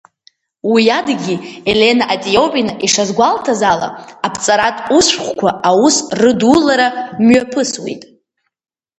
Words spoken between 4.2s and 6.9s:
аԥҵаратә усшәҟәқәа аус рыдулара